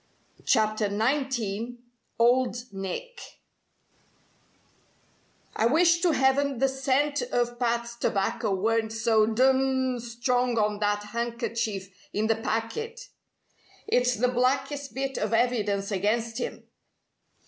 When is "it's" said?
13.85-14.15